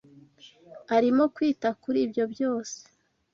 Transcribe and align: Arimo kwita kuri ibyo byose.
Arimo 0.95 1.23
kwita 1.35 1.69
kuri 1.81 1.99
ibyo 2.05 2.23
byose. 2.33 2.77